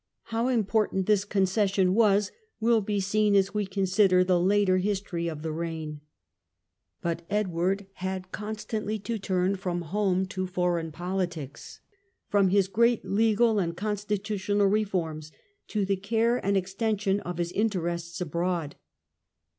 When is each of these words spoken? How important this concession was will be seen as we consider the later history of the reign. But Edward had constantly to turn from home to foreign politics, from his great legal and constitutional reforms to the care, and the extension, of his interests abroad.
How 0.33 0.47
important 0.47 1.05
this 1.05 1.23
concession 1.25 1.93
was 1.93 2.31
will 2.59 2.81
be 2.81 2.99
seen 2.99 3.35
as 3.35 3.53
we 3.53 3.67
consider 3.67 4.23
the 4.23 4.39
later 4.39 4.79
history 4.79 5.27
of 5.27 5.43
the 5.43 5.51
reign. 5.51 6.01
But 7.03 7.21
Edward 7.29 7.85
had 7.93 8.31
constantly 8.31 8.97
to 8.97 9.19
turn 9.19 9.57
from 9.57 9.83
home 9.83 10.25
to 10.29 10.47
foreign 10.47 10.91
politics, 10.91 11.81
from 12.29 12.49
his 12.49 12.67
great 12.67 13.05
legal 13.05 13.59
and 13.59 13.77
constitutional 13.77 14.65
reforms 14.65 15.31
to 15.67 15.85
the 15.85 15.97
care, 15.97 16.43
and 16.43 16.55
the 16.55 16.59
extension, 16.61 17.19
of 17.19 17.37
his 17.37 17.51
interests 17.51 18.19
abroad. 18.19 18.77